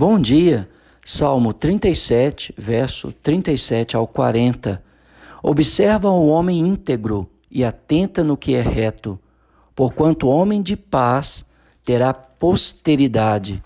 [0.00, 0.68] Bom dia,
[1.04, 4.80] Salmo 37, verso 37 ao 40.
[5.42, 9.18] Observa o homem íntegro e atenta no que é reto,
[9.74, 11.44] porquanto homem de paz
[11.84, 13.60] terá posteridade.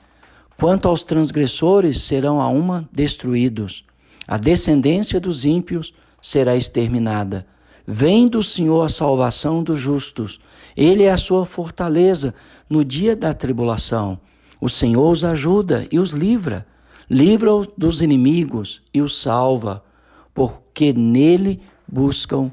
[0.56, 3.85] Quanto aos transgressores, serão a uma destruídos.
[4.27, 7.46] A descendência dos ímpios será exterminada.
[7.87, 10.41] Vem do Senhor a salvação dos justos.
[10.75, 12.35] Ele é a sua fortaleza
[12.71, 14.19] no dia da tribulação.
[14.62, 16.64] O Senhor os ajuda e os livra.
[17.11, 19.84] Livra-os dos inimigos e os salva,
[20.32, 22.48] porque nele buscam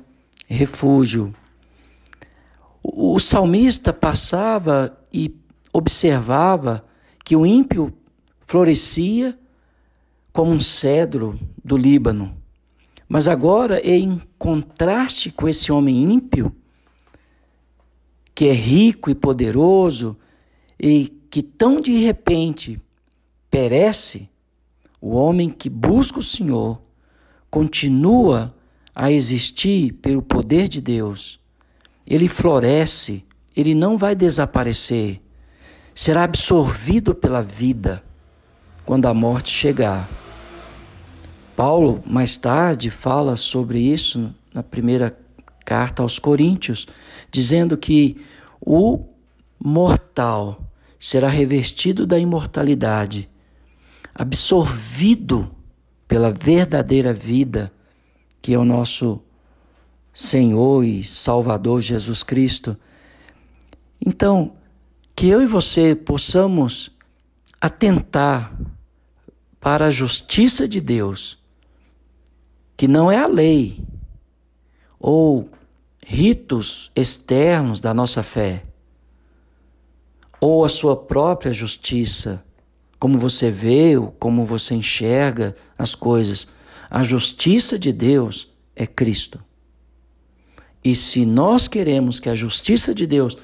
[0.47, 1.35] refúgio.
[2.81, 5.35] O salmista passava e
[5.71, 6.83] observava
[7.23, 7.93] que o ímpio
[8.39, 9.37] florescia
[10.33, 12.35] como um cedro do Líbano.
[13.07, 16.51] Mas agora, em contraste com esse homem ímpio,
[18.33, 20.17] que é rico e poderoso
[20.79, 22.81] e que tão de repente
[23.49, 24.29] perece,
[25.01, 26.81] o homem que busca o Senhor
[27.49, 28.53] continua
[28.93, 31.39] a existir pelo poder de Deus.
[32.05, 33.23] Ele floresce,
[33.55, 35.21] ele não vai desaparecer,
[35.95, 38.03] será absorvido pela vida
[38.85, 40.09] quando a morte chegar.
[41.55, 45.17] Paulo, mais tarde, fala sobre isso na primeira
[45.65, 46.87] carta aos Coríntios,
[47.31, 48.19] dizendo que
[48.59, 49.05] o
[49.59, 50.68] mortal
[50.99, 53.29] será revestido da imortalidade,
[54.13, 55.55] absorvido
[56.07, 57.71] pela verdadeira vida,
[58.41, 59.21] que é o nosso
[60.13, 62.75] Senhor e Salvador Jesus Cristo.
[64.05, 64.53] Então,
[65.15, 66.91] que eu e você possamos
[67.61, 68.53] atentar
[69.59, 71.37] para a justiça de Deus,
[72.75, 73.83] que não é a lei
[74.99, 75.49] ou
[76.05, 78.63] ritos externos da nossa fé,
[80.39, 82.43] ou a sua própria justiça,
[82.97, 86.47] como você vê ou como você enxerga as coisas.
[86.89, 89.39] A justiça de Deus é Cristo.
[90.83, 93.37] E se nós queremos que a justiça de Deus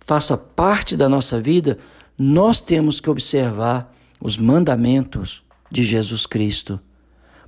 [0.00, 1.78] faça parte da nossa vida,
[2.18, 6.80] nós temos que observar os mandamentos de Jesus Cristo,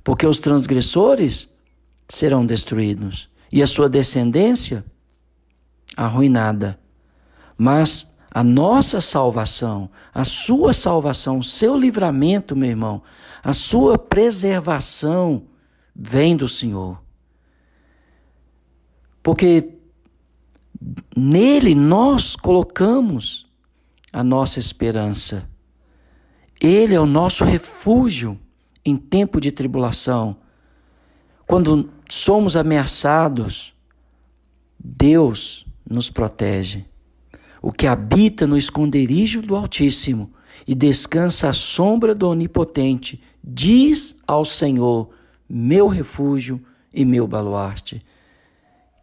[0.03, 1.49] porque os transgressores
[2.07, 4.83] serão destruídos e a sua descendência
[5.95, 6.79] arruinada.
[7.57, 13.03] Mas a nossa salvação, a sua salvação, o seu livramento, meu irmão,
[13.43, 15.43] a sua preservação
[15.95, 16.99] vem do Senhor.
[19.21, 19.75] Porque
[21.15, 23.45] nele nós colocamos
[24.11, 25.47] a nossa esperança.
[26.59, 28.39] Ele é o nosso refúgio
[28.83, 30.37] em tempo de tribulação.
[31.45, 33.75] Quando somos ameaçados,
[34.79, 36.91] Deus nos protege.
[37.65, 40.33] O que habita no esconderijo do Altíssimo
[40.67, 45.11] e descansa à sombra do Onipotente, diz ao Senhor:
[45.47, 46.61] meu refúgio
[46.93, 48.01] e meu baluarte.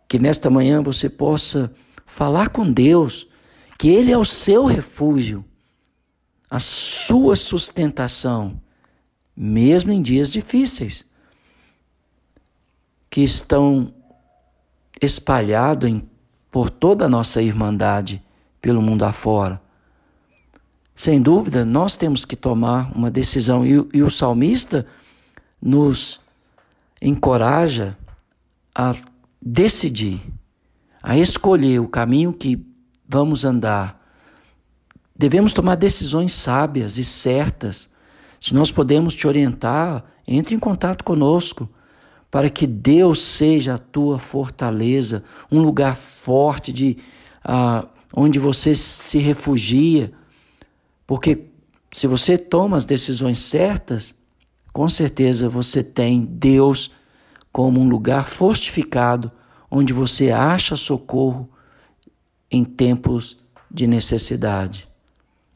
[0.06, 1.72] Que nesta manhã você possa
[2.04, 3.26] falar com Deus,
[3.78, 5.42] que Ele é o seu refúgio
[6.50, 8.60] a sua sustentação,
[9.34, 11.06] mesmo em dias difíceis,
[13.08, 13.94] que estão
[15.00, 16.02] espalhados
[16.50, 18.22] por toda a nossa irmandade
[18.60, 19.60] pelo mundo afora.
[20.94, 24.86] Sem dúvida, nós temos que tomar uma decisão e, e o salmista
[25.60, 26.20] nos
[27.00, 27.96] encoraja
[28.74, 28.94] a
[29.40, 30.20] decidir,
[31.02, 32.66] a escolher o caminho que
[33.08, 34.00] vamos andar
[35.20, 37.90] Devemos tomar decisões sábias e certas.
[38.40, 41.68] Se nós podemos te orientar, entre em contato conosco,
[42.30, 45.22] para que Deus seja a tua fortaleza,
[45.52, 46.96] um lugar forte de
[47.44, 50.12] ah, onde você se refugia.
[51.06, 51.46] Porque
[51.92, 54.14] se você toma as decisões certas,
[54.72, 56.90] com certeza você tem Deus
[57.52, 59.30] como um lugar fortificado
[59.70, 61.48] onde você acha socorro
[62.50, 63.38] em tempos
[63.70, 64.88] de necessidade.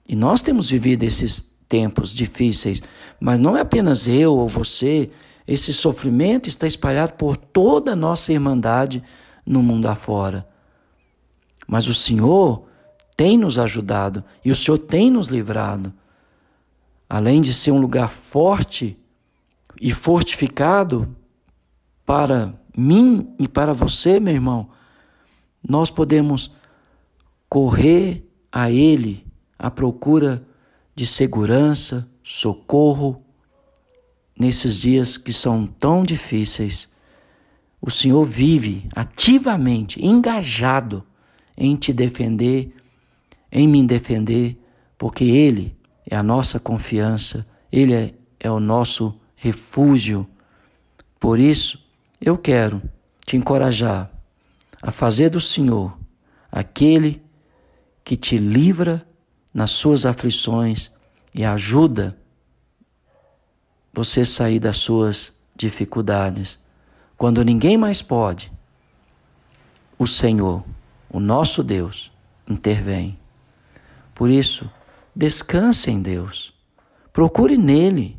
[0.08, 2.82] E nós temos vivido esses tempos difíceis,
[3.18, 5.10] mas não é apenas eu ou você,
[5.46, 9.02] esse sofrimento está espalhado por toda a nossa irmandade
[9.44, 10.46] no mundo afora.
[11.66, 12.66] Mas o Senhor
[13.16, 15.92] tem nos ajudado e o Senhor tem nos livrado.
[17.08, 18.98] Além de ser um lugar forte
[19.80, 21.14] e fortificado
[22.04, 24.68] para mim e para você, meu irmão,
[25.66, 26.50] nós podemos
[27.48, 29.26] correr a Ele
[29.58, 30.44] à procura
[30.94, 33.22] de segurança, socorro
[34.38, 36.88] nesses dias que são tão difíceis.
[37.80, 41.04] O Senhor vive ativamente, engajado
[41.56, 42.74] em te defender,
[43.50, 44.58] em me defender,
[44.98, 45.76] porque Ele
[46.08, 50.26] é a nossa confiança, Ele é, é o nosso refúgio.
[51.18, 51.82] Por isso,
[52.20, 52.82] eu quero
[53.24, 54.10] te encorajar
[54.82, 55.96] a fazer do Senhor
[56.50, 57.22] aquele
[58.04, 59.06] que te livra
[59.52, 60.92] nas suas aflições
[61.34, 62.16] e ajuda
[63.92, 66.58] você sair das suas dificuldades.
[67.16, 68.52] Quando ninguém mais pode,
[69.98, 70.64] o Senhor,
[71.14, 72.10] o nosso Deus,
[72.44, 73.16] intervém.
[74.16, 74.68] Por isso,
[75.14, 76.52] descanse em Deus.
[77.12, 78.18] Procure nele.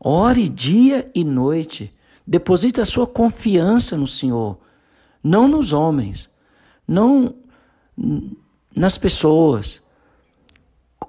[0.00, 1.92] Ore dia e noite.
[2.26, 4.58] Deposite a sua confiança no Senhor,
[5.22, 6.30] não nos homens,
[6.88, 7.34] não
[8.74, 9.82] nas pessoas.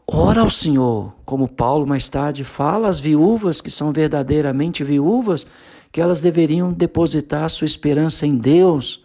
[0.05, 5.47] Ora ao Senhor, como Paulo mais tarde fala às viúvas que são verdadeiramente viúvas,
[5.93, 9.01] que elas deveriam depositar sua esperança em Deus,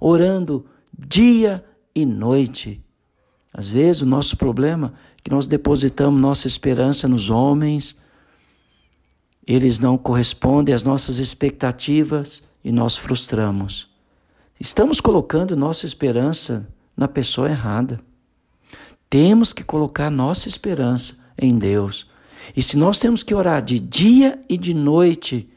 [0.00, 0.66] orando
[0.96, 1.64] dia
[1.94, 2.82] e noite.
[3.52, 7.98] Às vezes o nosso problema é que nós depositamos nossa esperança nos homens,
[9.46, 13.88] eles não correspondem às nossas expectativas e nós frustramos.
[14.60, 18.00] Estamos colocando nossa esperança na pessoa errada.
[19.08, 22.06] Temos que colocar nossa esperança em Deus.
[22.54, 25.48] E se nós temos que orar de dia e de noite,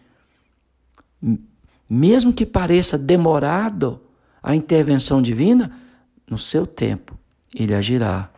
[1.89, 4.01] mesmo que pareça demorado
[4.43, 5.71] a intervenção divina,
[6.29, 7.17] no seu tempo
[7.55, 8.29] ele agirá,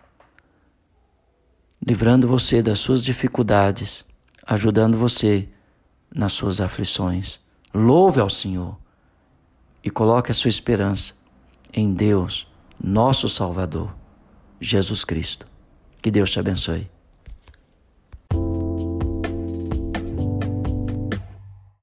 [1.86, 4.06] livrando você das suas dificuldades,
[4.46, 5.50] ajudando você
[6.14, 7.40] nas suas aflições.
[7.74, 8.78] Louve ao Senhor
[9.84, 11.14] e coloque a sua esperança
[11.74, 12.48] em Deus,
[12.82, 13.94] nosso Salvador,
[14.62, 15.48] Jesus Cristo.
[16.02, 16.95] Que Deus te abençoe.